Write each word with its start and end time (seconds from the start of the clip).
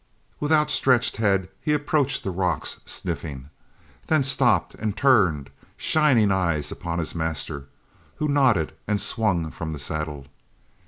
With 0.39 0.51
outstretched 0.51 1.17
head 1.17 1.47
he 1.61 1.73
approached 1.73 2.23
the 2.23 2.31
rocks, 2.31 2.79
sniffing, 2.87 3.51
then 4.07 4.23
stopped 4.23 4.73
and 4.73 4.97
turned 4.97 5.51
shining 5.77 6.31
eyes 6.31 6.71
upon 6.71 6.97
his 6.97 7.13
master, 7.13 7.67
who 8.15 8.27
nodded 8.27 8.73
and 8.87 8.99
swung 8.99 9.51
from 9.51 9.73
the 9.73 9.77
saddle. 9.77 10.25